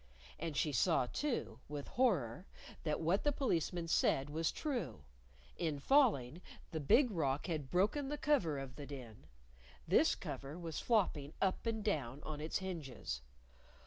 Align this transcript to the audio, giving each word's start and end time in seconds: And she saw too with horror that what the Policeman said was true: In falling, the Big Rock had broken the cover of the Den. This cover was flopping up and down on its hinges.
And 0.39 0.57
she 0.57 0.71
saw 0.71 1.05
too 1.05 1.59
with 1.69 1.87
horror 1.89 2.47
that 2.81 2.99
what 2.99 3.23
the 3.23 3.31
Policeman 3.31 3.87
said 3.87 4.31
was 4.31 4.51
true: 4.51 5.03
In 5.57 5.77
falling, 5.79 6.41
the 6.71 6.79
Big 6.79 7.11
Rock 7.11 7.45
had 7.45 7.69
broken 7.69 8.07
the 8.09 8.17
cover 8.17 8.57
of 8.57 8.77
the 8.77 8.87
Den. 8.87 9.27
This 9.87 10.15
cover 10.15 10.57
was 10.57 10.79
flopping 10.79 11.33
up 11.39 11.67
and 11.67 11.83
down 11.83 12.23
on 12.23 12.41
its 12.41 12.57
hinges. 12.57 13.21